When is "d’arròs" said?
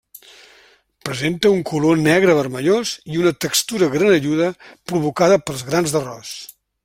5.97-6.35